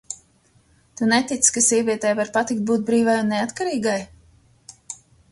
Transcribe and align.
Tu 0.99 1.09
netici, 1.09 1.51
ka 1.57 1.61
sievietei 1.65 2.13
var 2.19 2.31
patikt 2.37 2.63
būt 2.69 2.87
brīvai 2.87 3.15
un 3.25 3.29
neatkarīgai? 3.33 3.99